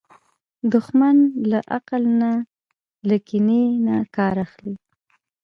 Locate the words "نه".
2.21-2.31, 3.85-3.95